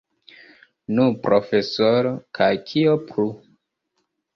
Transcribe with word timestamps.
Nu, 1.01 1.05
profesoro, 1.29 2.17
kaj 2.41 2.51
kio 2.75 3.01
plu? 3.11 3.33